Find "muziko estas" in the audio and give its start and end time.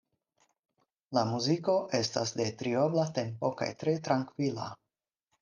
1.31-2.33